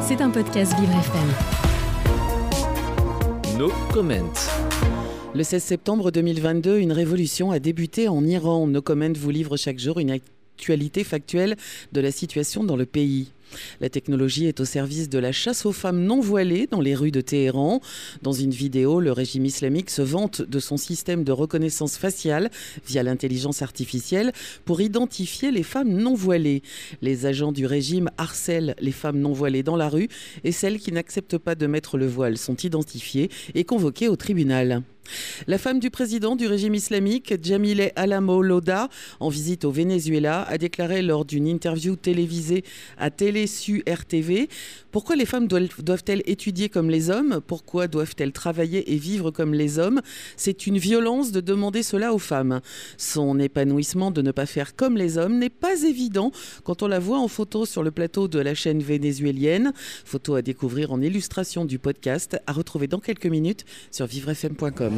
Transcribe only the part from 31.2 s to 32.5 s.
pas de mettre le voile